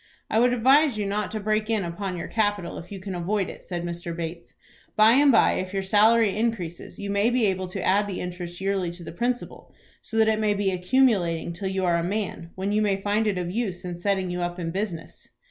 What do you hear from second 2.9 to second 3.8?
you can avoid it,"